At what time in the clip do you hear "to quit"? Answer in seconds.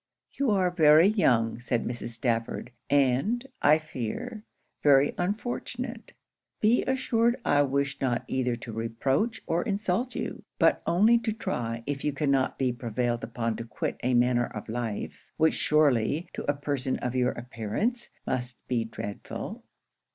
13.57-13.97